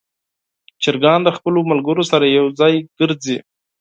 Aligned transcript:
چرګان 0.83 1.19
د 1.23 1.29
خپلو 1.37 1.59
ملګرو 1.71 2.03
سره 2.11 2.25
یو 2.27 2.45
ځای 2.59 2.73
ګرځي. 2.99 3.37